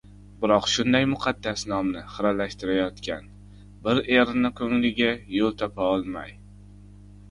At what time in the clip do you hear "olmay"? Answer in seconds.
5.97-6.39